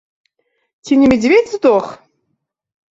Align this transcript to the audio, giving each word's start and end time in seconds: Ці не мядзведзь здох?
Ці 0.87 0.93
не 1.03 1.11
мядзведзь 1.11 1.55
здох? 1.61 1.85